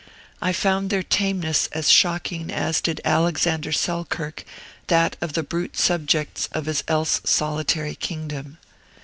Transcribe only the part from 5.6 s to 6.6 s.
subjects